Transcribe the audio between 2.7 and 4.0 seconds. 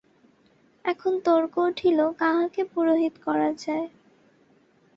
পুরোহিত করা যায়।